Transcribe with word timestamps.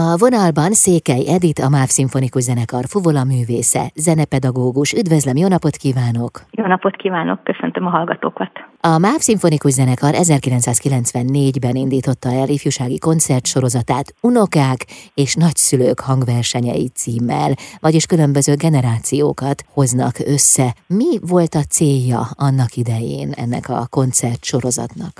A 0.00 0.16
vonalban 0.24 0.72
Székely 0.84 1.24
Edit, 1.36 1.58
a 1.66 1.68
MÁV 1.76 1.90
Szimfonikus 1.96 2.42
Zenekar 2.42 2.84
fuvola 2.92 3.24
művésze, 3.32 3.84
zenepedagógus. 4.06 4.90
Üdvözlöm, 4.92 5.36
jó 5.36 5.48
napot 5.48 5.76
kívánok! 5.84 6.32
Jó 6.50 6.66
napot 6.66 6.96
kívánok, 6.96 7.44
köszöntöm 7.44 7.86
a 7.86 7.90
hallgatókat! 7.90 8.52
A 8.80 8.98
MÁV 8.98 9.20
Szimfonikus 9.26 9.72
Zenekar 9.72 10.12
1994-ben 10.14 11.76
indította 11.84 12.28
el 12.40 12.48
ifjúsági 12.48 12.98
koncertsorozatát 12.98 14.06
Unokák 14.28 14.80
és 15.14 15.30
nagyszülők 15.34 16.00
hangversenyei 16.00 16.88
címmel, 17.00 17.50
vagyis 17.80 18.04
különböző 18.06 18.52
generációkat 18.66 19.58
hoznak 19.76 20.14
össze. 20.34 20.68
Mi 21.00 21.12
volt 21.32 21.54
a 21.62 21.64
célja 21.76 22.20
annak 22.46 22.72
idején 22.82 23.30
ennek 23.42 23.64
a 23.78 23.80
koncertsorozatnak? 23.98 25.14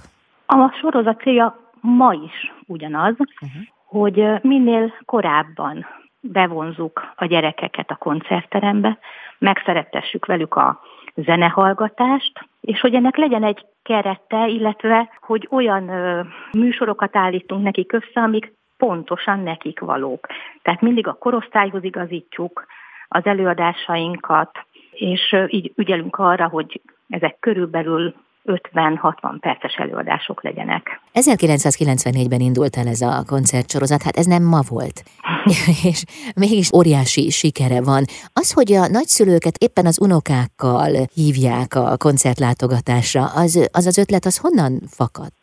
A 0.46 0.58
sorozat 0.80 1.18
célja 1.24 1.46
ma 1.80 2.12
is 2.28 2.36
ugyanaz, 2.66 3.14
uh-huh 3.18 3.71
hogy 3.92 4.24
minél 4.42 4.94
korábban 5.04 5.86
bevonzuk 6.20 7.12
a 7.16 7.24
gyerekeket 7.24 7.90
a 7.90 7.96
koncertterembe, 7.96 8.98
megszerettessük 9.38 10.26
velük 10.26 10.54
a 10.54 10.80
zenehallgatást, 11.14 12.48
és 12.60 12.80
hogy 12.80 12.94
ennek 12.94 13.16
legyen 13.16 13.44
egy 13.44 13.66
kerete, 13.82 14.46
illetve 14.48 15.10
hogy 15.20 15.48
olyan 15.50 15.88
ö, 15.88 16.20
műsorokat 16.52 17.16
állítunk 17.16 17.62
nekik 17.62 17.92
össze, 17.92 18.20
amik 18.20 18.52
pontosan 18.76 19.38
nekik 19.38 19.80
valók. 19.80 20.26
Tehát 20.62 20.80
mindig 20.80 21.06
a 21.06 21.18
korosztályhoz 21.18 21.84
igazítjuk 21.84 22.66
az 23.08 23.24
előadásainkat, 23.24 24.50
és 24.90 25.36
így 25.46 25.72
ügyelünk 25.76 26.18
arra, 26.18 26.48
hogy 26.48 26.80
ezek 27.08 27.36
körülbelül 27.40 28.14
50-60 28.44 29.36
perces 29.40 29.74
előadások 29.74 30.42
legyenek. 30.42 31.00
1994-ben 31.14 32.40
indult 32.40 32.76
el 32.76 32.86
ez 32.86 33.00
a 33.00 33.24
koncertsorozat, 33.26 34.02
hát 34.02 34.16
ez 34.16 34.26
nem 34.26 34.42
ma 34.42 34.60
volt, 34.68 35.02
és 35.90 36.04
mégis 36.36 36.72
óriási 36.74 37.30
sikere 37.30 37.82
van. 37.82 38.02
Az, 38.32 38.52
hogy 38.52 38.72
a 38.72 38.86
nagyszülőket 38.86 39.56
éppen 39.56 39.86
az 39.86 40.00
unokákkal 40.00 40.92
hívják 41.14 41.74
a 41.74 41.96
koncertlátogatásra, 41.96 43.22
az 43.34 43.68
az, 43.72 43.86
az 43.86 43.98
ötlet, 43.98 44.24
az 44.24 44.38
honnan 44.38 44.80
fakadt? 44.86 45.40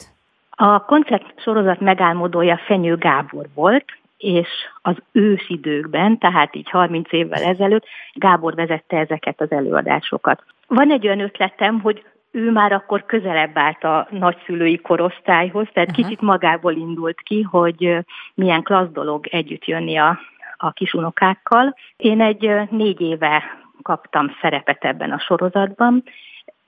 A 0.50 0.86
koncertsorozat 0.86 1.80
megálmodója 1.80 2.60
Fenyő 2.66 2.96
Gábor 2.98 3.46
volt, 3.54 3.86
és 4.18 4.48
az 4.82 4.96
ősidőkben, 5.12 6.18
tehát 6.18 6.56
így 6.56 6.70
30 6.70 7.12
évvel 7.12 7.44
ezelőtt 7.44 7.86
Gábor 8.14 8.56
vezette 8.56 8.98
ezeket 8.98 9.42
az 9.42 9.52
előadásokat. 9.52 10.44
Van 10.68 10.92
egy 10.92 11.06
olyan 11.06 11.20
ötletem, 11.20 11.80
hogy 11.82 12.04
ő 12.32 12.52
már 12.52 12.72
akkor 12.72 13.06
közelebb 13.06 13.58
állt 13.58 13.84
a 13.84 14.08
nagyszülői 14.12 14.78
korosztályhoz, 14.78 15.68
tehát 15.74 15.90
uh-huh. 15.90 16.06
kicsit 16.06 16.22
magából 16.22 16.74
indult 16.74 17.22
ki, 17.22 17.42
hogy 17.42 17.98
milyen 18.34 18.64
klassz 18.64 18.92
dolog 18.92 19.28
együtt 19.28 19.66
jönni 19.66 19.98
a, 19.98 20.20
a 20.58 20.72
kisunokákkal. 20.72 21.76
Én 21.98 22.22
egy 22.22 22.52
négy 22.70 23.02
éve 23.02 23.44
kaptam 23.82 24.36
szerepet 24.42 24.86
ebben 24.86 25.12
a 25.12 25.20
sorozatban, 25.20 26.04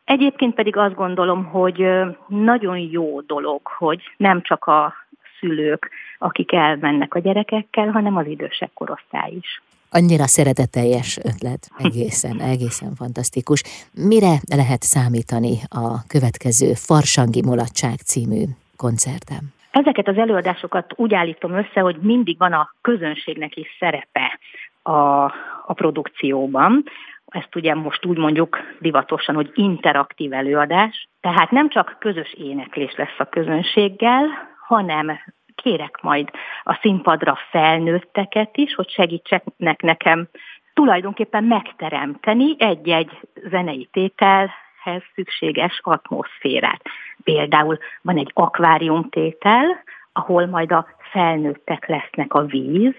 Egyébként 0.03 0.53
pedig 0.53 0.77
azt 0.77 0.95
gondolom, 0.95 1.45
hogy 1.45 1.89
nagyon 2.27 2.77
jó 2.77 3.21
dolog, 3.21 3.59
hogy 3.63 4.01
nem 4.17 4.41
csak 4.41 4.65
a 4.65 4.93
szülők, 5.39 5.89
akik 6.17 6.51
elmennek 6.51 7.13
a 7.13 7.19
gyerekekkel, 7.19 7.91
hanem 7.91 8.17
az 8.17 8.25
idősebb 8.25 8.69
korosztály 8.73 9.31
is 9.31 9.61
annyira 9.91 10.27
szeretetteljes 10.27 11.17
ötlet, 11.17 11.61
egészen, 11.77 12.39
egészen 12.39 12.95
fantasztikus. 12.95 13.63
Mire 13.93 14.33
lehet 14.55 14.81
számítani 14.81 15.53
a 15.69 16.07
következő 16.07 16.73
Farsangi 16.73 17.41
Mulatság 17.41 17.97
című 18.11 18.43
koncertem? 18.75 19.43
Ezeket 19.71 20.07
az 20.07 20.17
előadásokat 20.17 20.93
úgy 20.95 21.13
állítom 21.13 21.51
össze, 21.53 21.79
hogy 21.79 21.97
mindig 22.01 22.37
van 22.37 22.53
a 22.53 22.73
közönségnek 22.81 23.55
is 23.55 23.67
szerepe 23.79 24.39
a, 24.81 25.23
a 25.65 25.73
produkcióban. 25.73 26.83
Ezt 27.25 27.55
ugye 27.55 27.75
most 27.75 28.05
úgy 28.05 28.17
mondjuk 28.17 28.57
divatosan, 28.79 29.35
hogy 29.35 29.51
interaktív 29.53 30.33
előadás. 30.33 31.09
Tehát 31.21 31.51
nem 31.51 31.69
csak 31.69 31.95
közös 31.99 32.33
éneklés 32.33 32.95
lesz 32.95 33.17
a 33.17 33.25
közönséggel, 33.25 34.25
hanem 34.67 35.19
kérek 35.63 35.99
majd 36.01 36.29
a 36.63 36.77
színpadra 36.81 37.37
felnőtteket 37.49 38.57
is, 38.57 38.75
hogy 38.75 38.89
segítsenek 38.89 39.81
nekem 39.81 40.27
tulajdonképpen 40.73 41.43
megteremteni 41.43 42.55
egy-egy 42.57 43.19
zenei 43.49 43.89
tételhez 43.91 45.03
szükséges 45.15 45.79
atmoszférát. 45.83 46.81
Például 47.23 47.77
van 48.01 48.17
egy 48.17 48.31
akváriumtétel, 48.33 49.83
ahol 50.13 50.45
majd 50.45 50.71
a 50.71 50.87
felnőttek 51.11 51.87
lesznek 51.87 52.33
a 52.33 52.45
víz, 52.45 52.95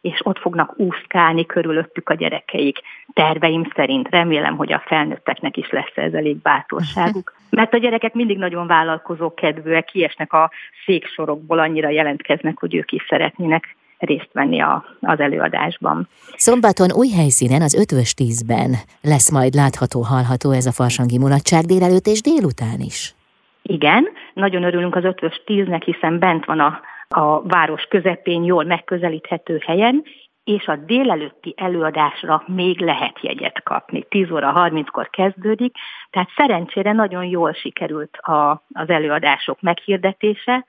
és 0.00 0.20
ott 0.22 0.38
fognak 0.38 0.78
úszkálni 0.78 1.46
körülöttük 1.46 2.08
a 2.08 2.14
gyerekeik. 2.14 2.78
Terveim 3.12 3.70
szerint 3.74 4.08
remélem, 4.08 4.56
hogy 4.56 4.72
a 4.72 4.82
felnőtteknek 4.86 5.56
is 5.56 5.70
lesz 5.70 5.96
ez 5.96 6.12
elég 6.12 6.36
bátorságuk. 6.36 7.34
Mert 7.54 7.74
a 7.74 7.78
gyerekek 7.78 8.14
mindig 8.14 8.38
nagyon 8.38 8.66
vállalkozó 8.66 9.34
kedvűek, 9.34 9.84
kiesnek 9.84 10.32
a 10.32 10.50
széksorokból, 10.86 11.58
annyira 11.58 11.88
jelentkeznek, 11.88 12.58
hogy 12.58 12.74
ők 12.74 12.92
is 12.92 13.06
szeretnének 13.08 13.76
részt 13.98 14.30
venni 14.32 14.60
a, 14.60 14.84
az 15.00 15.20
előadásban. 15.20 16.08
Szombaton 16.36 16.92
új 16.92 17.08
helyszínen, 17.08 17.62
az 17.62 17.74
Ötvös 17.74 18.14
tízben 18.14 18.70
lesz 19.02 19.30
majd 19.30 19.54
látható, 19.54 20.00
hallható 20.02 20.50
ez 20.50 20.66
a 20.66 20.72
farsangi 20.72 21.18
mulatság 21.18 21.64
délelőtt 21.64 22.06
és 22.06 22.20
délután 22.20 22.80
is. 22.80 23.14
Igen, 23.62 24.08
nagyon 24.34 24.62
örülünk 24.62 24.96
az 24.96 25.04
Ötvös 25.04 25.42
tíznek, 25.46 25.82
hiszen 25.82 26.18
bent 26.18 26.44
van 26.44 26.60
a 26.60 26.80
a 27.08 27.42
város 27.42 27.82
közepén 27.82 28.44
jól 28.44 28.64
megközelíthető 28.64 29.62
helyen, 29.66 30.04
és 30.44 30.66
a 30.66 30.76
délelőtti 30.76 31.54
előadásra 31.56 32.44
még 32.46 32.80
lehet 32.80 33.18
jegyet 33.20 33.62
kapni. 33.62 34.04
10 34.08 34.30
óra 34.30 34.52
30-kor 34.56 35.10
kezdődik, 35.10 35.76
tehát 36.10 36.28
szerencsére 36.36 36.92
nagyon 36.92 37.24
jól 37.24 37.52
sikerült 37.52 38.16
a, 38.16 38.64
az 38.72 38.88
előadások 38.88 39.60
meghirdetése, 39.60 40.64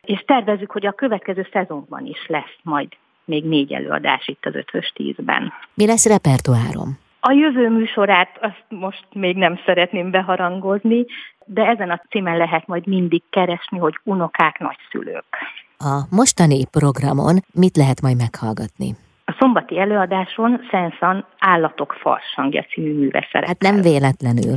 és 0.00 0.22
tervezzük, 0.26 0.70
hogy 0.70 0.86
a 0.86 0.92
következő 0.92 1.48
szezonban 1.52 2.06
is 2.06 2.26
lesz 2.26 2.56
majd 2.62 2.88
még 3.24 3.44
négy 3.44 3.72
előadás 3.72 4.28
itt 4.28 4.46
az 4.46 4.54
ötvös 4.54 4.92
tízben. 4.94 5.52
Mi 5.74 5.86
lesz 5.86 6.06
repertoárom? 6.06 6.98
A 7.20 7.32
jövő 7.32 7.68
műsorát 7.68 8.38
azt 8.40 8.64
most 8.68 9.04
még 9.12 9.36
nem 9.36 9.60
szeretném 9.64 10.10
beharangozni, 10.10 11.04
de 11.44 11.66
ezen 11.66 11.90
a 11.90 12.02
címen 12.08 12.36
lehet 12.36 12.66
majd 12.66 12.86
mindig 12.86 13.22
keresni, 13.30 13.78
hogy 13.78 13.98
unokák, 14.04 14.58
nagyszülők. 14.58 15.24
A 15.82 16.06
mostani 16.10 16.66
programon 16.70 17.36
mit 17.52 17.76
lehet 17.76 18.00
majd 18.00 18.16
meghallgatni? 18.16 18.94
A 19.24 19.36
szombati 19.38 19.78
előadáson 19.78 20.60
Szenszan 20.70 21.26
Állatok 21.38 21.92
farsangja 21.92 22.62
című 22.62 22.92
műve 22.92 23.28
szerepel. 23.32 23.48
Hát 23.48 23.72
nem 23.72 23.82
véletlenül. 23.82 24.56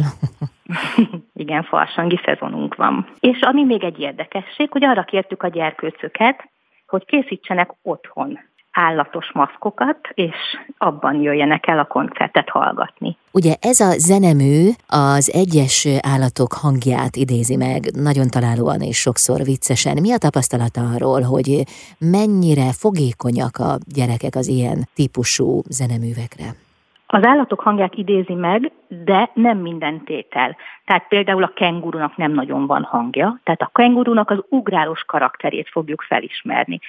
Igen, 1.44 1.63
farsangi 1.63 2.19
szezonunk 2.25 2.75
van. 2.75 3.07
És 3.19 3.39
ami 3.41 3.63
még 3.63 3.83
egy 3.83 4.00
érdekesség, 4.00 4.72
hogy 4.72 4.83
arra 4.83 5.03
kértük 5.03 5.44
a 5.44 5.47
gyerkőcöket, 5.47 6.50
hogy 6.88 7.06
készítsenek 7.06 7.72
otthon 7.81 8.39
állatos 8.73 9.31
maszkokat, 9.34 9.97
és 10.13 10.35
abban 10.78 11.22
jöjjenek 11.22 11.67
el 11.67 11.79
a 11.79 11.85
koncertet 11.85 12.50
hallgatni. 12.50 13.17
Ugye 13.31 13.56
ez 13.61 13.79
a 13.79 13.91
zenemű 13.97 14.69
az 14.88 15.31
egyes 15.34 15.88
állatok 16.01 16.53
hangját 16.53 17.16
idézi 17.16 17.56
meg, 17.56 17.81
nagyon 17.95 18.28
találóan 18.28 18.81
és 18.81 18.97
sokszor 18.97 19.44
viccesen. 19.44 19.97
Mi 20.01 20.12
a 20.12 20.17
tapasztalata 20.17 20.81
arról, 20.81 21.22
hogy 21.22 21.63
mennyire 21.97 22.72
fogékonyak 22.72 23.57
a 23.57 23.78
gyerekek 23.95 24.35
az 24.35 24.47
ilyen 24.47 24.88
típusú 24.95 25.62
zeneművekre? 25.69 26.45
Az 27.13 27.25
állatok 27.25 27.59
hangját 27.59 27.96
idézi 27.96 28.34
meg, 28.34 28.72
de 28.88 29.29
nem 29.34 29.57
minden 29.57 30.03
tétel. 30.03 30.57
Tehát 30.85 31.07
például 31.07 31.44
a 31.44 31.51
kengurunak 31.56 32.18
nem 32.18 32.31
nagyon 32.31 32.68
van 32.68 32.84
hangja, 32.84 33.40
tehát 33.44 33.62
a 33.62 33.69
kengurunak 33.74 34.29
az 34.29 34.44
ugrálós 34.50 35.03
karakterét 35.03 35.69
fogjuk 35.69 36.01
felismerni. 36.01 36.79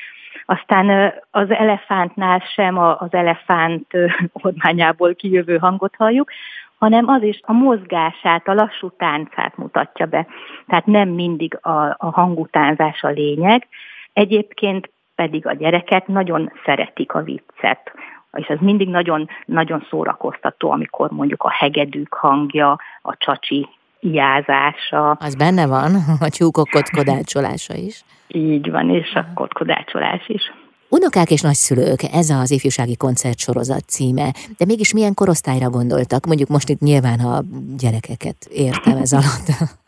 Aztán 0.45 1.15
az 1.31 1.51
elefántnál 1.51 2.43
sem 2.55 2.79
az 2.79 3.13
elefánt 3.13 3.87
ormányából 4.43 5.15
kijövő 5.15 5.59
hangot 5.59 5.95
halljuk, 5.97 6.31
hanem 6.79 7.09
az 7.09 7.23
is 7.23 7.41
a 7.43 7.53
mozgását, 7.53 8.49
a 8.49 8.55
lassú 8.55 8.91
táncát 8.91 9.57
mutatja 9.57 10.07
be. 10.07 10.27
Tehát 10.67 10.87
nem 10.87 11.09
mindig 11.09 11.59
a, 11.63 11.95
a 11.99 12.11
hangutánzás 12.11 13.03
a 13.03 13.09
lényeg. 13.09 13.69
Egyébként 14.13 14.91
pedig 15.15 15.47
a 15.47 15.53
gyerekek 15.53 16.07
nagyon 16.07 16.53
szeretik 16.65 17.13
a 17.13 17.23
viccet 17.23 17.93
és 18.37 18.47
ez 18.47 18.59
mindig 18.61 18.89
nagyon, 18.89 19.29
nagyon 19.47 19.87
szórakoztató, 19.91 20.71
amikor 20.71 21.11
mondjuk 21.11 21.43
a 21.43 21.51
hegedűk 21.51 22.15
hangja, 22.15 22.79
a 23.03 23.17
csacsi 23.17 23.69
ijázása. 24.01 25.11
Az 25.11 25.35
benne 25.35 25.67
van, 25.67 25.95
a 26.27 26.29
tyúkok 26.29 26.69
kotkodácsolása 26.71 27.75
is. 27.75 28.05
Így 28.29 28.71
van, 28.71 28.91
és 28.91 29.15
a 29.15 29.25
kotkodácsolás 29.35 30.29
is. 30.29 30.53
Unokák 30.89 31.31
és 31.31 31.41
nagyszülők, 31.41 32.03
ez 32.13 32.31
az 32.31 32.51
ifjúsági 32.51 32.97
koncertsorozat 32.97 33.89
címe, 33.89 34.33
de 34.59 34.65
mégis 34.65 34.93
milyen 34.93 35.15
korosztályra 35.15 35.71
gondoltak? 35.71 36.27
Mondjuk 36.27 36.49
most 36.49 36.69
itt 36.69 36.81
nyilván 36.81 37.21
a 37.21 37.43
gyerekeket 37.79 38.37
értem 38.51 38.97
ez 38.97 39.13
alatt. 39.13 39.47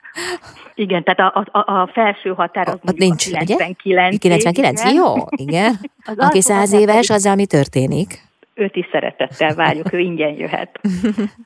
Igen, 0.75 1.05
tehát 1.05 1.35
a, 1.35 1.47
a, 1.59 1.73
a 1.73 1.91
felső 1.93 2.31
határ 2.31 2.69
az 2.69 2.79
a, 2.83 2.93
nincs, 2.97 3.25
99. 3.25 3.85
Ugye? 3.85 4.19
99? 4.19 4.81
Igen. 4.81 4.95
Jó, 4.95 5.15
igen. 5.31 5.79
Az 6.09 6.19
Aki 6.19 6.41
száz 6.41 6.73
éves, 6.73 7.11
azzal 7.11 7.35
mi 7.35 7.47
történik? 7.47 8.26
Őt 8.59 8.77
is 8.77 8.89
szeretettel 8.91 9.55
várjuk, 9.55 9.93
ő 9.93 9.99
ingyen 9.99 10.35
jöhet. 10.35 10.81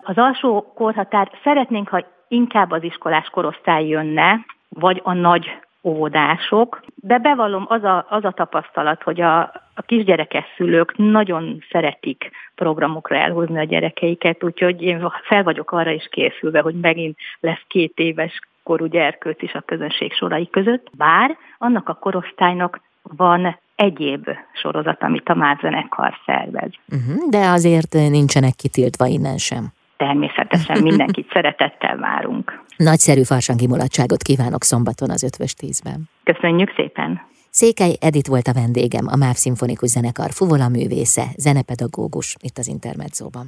Az 0.02 0.18
alsó 0.18 0.72
korhatár 0.74 1.30
szeretnénk, 1.42 1.88
ha 1.88 2.04
inkább 2.28 2.70
az 2.70 2.82
iskolás 2.82 3.28
korosztály 3.28 3.86
jönne, 3.86 4.44
vagy 4.68 5.00
a 5.04 5.12
nagy 5.12 5.58
óvodások, 5.82 6.80
de 6.94 7.18
bevallom 7.18 7.64
az 7.68 7.84
a, 7.84 8.06
az 8.08 8.24
a 8.24 8.30
tapasztalat, 8.30 9.02
hogy 9.02 9.20
a, 9.20 9.40
a 9.74 9.82
kisgyerekes 9.86 10.44
szülők 10.56 10.96
nagyon 10.96 11.64
szeretik 11.70 12.30
programokra 12.54 13.16
elhozni 13.16 13.58
a 13.58 13.64
gyerekeiket, 13.64 14.44
úgyhogy 14.44 14.82
én 14.82 15.12
fel 15.22 15.42
vagyok 15.42 15.72
arra 15.72 15.90
is 15.90 16.08
készülve, 16.10 16.60
hogy 16.60 16.74
megint 16.74 17.16
lesz 17.40 17.62
két 17.66 17.92
éves 17.98 18.40
korú 18.62 18.86
gyerkőc 18.86 19.42
is 19.42 19.54
a 19.54 19.60
közönség 19.60 20.12
sorai 20.12 20.50
között, 20.50 20.90
bár 20.96 21.36
annak 21.58 21.88
a 21.88 21.94
korosztálynak 21.94 22.80
van 23.02 23.58
egyéb 23.80 24.28
sorozat, 24.52 25.02
amit 25.02 25.28
a 25.28 25.34
MÁV 25.34 25.60
zenekar 25.60 26.14
szervez. 26.26 26.70
Uh-huh, 26.92 27.28
de 27.30 27.48
azért 27.48 27.92
nincsenek 27.92 28.54
kitiltva 28.54 29.06
innen 29.06 29.38
sem. 29.38 29.72
Természetesen 29.96 30.82
mindenkit 30.88 31.30
szeretettel 31.32 31.96
várunk. 31.96 32.62
Nagyszerű 32.76 33.22
farsangi 33.22 33.66
mulatságot 33.66 34.22
kívánok 34.22 34.62
szombaton 34.62 35.10
az 35.10 35.22
Ötvös 35.22 35.54
Tízben. 35.54 36.08
Köszönjük 36.24 36.72
szépen! 36.76 37.28
Székely 37.50 37.96
Edit 38.00 38.26
volt 38.26 38.46
a 38.46 38.52
vendégem, 38.52 39.06
a 39.06 39.16
MÁV 39.16 39.34
Szimfonikus 39.34 39.88
Zenekar 39.88 40.30
fuvola 40.30 40.68
művésze, 40.68 41.24
zenepedagógus 41.36 42.36
itt 42.42 42.58
az 42.58 42.68
Intermedzóban. 42.68 43.46